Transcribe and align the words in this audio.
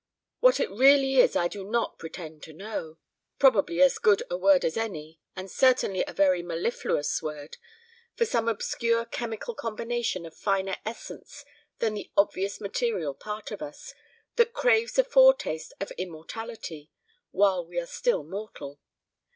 What 0.39 0.59
it 0.59 0.71
really 0.71 1.17
is 1.17 1.35
I 1.35 1.47
do 1.47 1.63
not 1.63 1.99
pretend 1.99 2.41
to 2.45 2.53
know. 2.53 2.97
Probably 3.37 3.83
as 3.83 3.99
good 3.99 4.23
a 4.31 4.35
word 4.35 4.65
as 4.65 4.75
any 4.75 5.19
and 5.35 5.51
certainly 5.51 6.03
a 6.07 6.11
very 6.11 6.41
mellifluous 6.41 7.21
word 7.21 7.57
for 8.15 8.25
some 8.25 8.47
obscure 8.47 9.05
chemical 9.05 9.53
combination 9.53 10.25
of 10.25 10.33
finer 10.35 10.77
essence 10.87 11.45
than 11.77 11.93
the 11.93 12.09
obvious 12.17 12.59
material 12.59 13.13
part 13.13 13.51
of 13.51 13.61
us, 13.61 13.93
that 14.37 14.53
craves 14.53 14.97
a 14.97 15.03
foretaste 15.03 15.71
of 15.79 15.91
immortality 15.99 16.89
while 17.29 17.63
we 17.63 17.79
are 17.79 17.85
still 17.85 18.23
mortal. 18.23 18.79